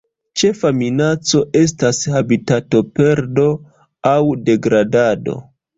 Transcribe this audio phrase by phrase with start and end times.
[0.41, 3.47] Ĉefa minaco estas habitatoperdo
[4.15, 4.19] aŭ
[4.51, 5.43] degradado.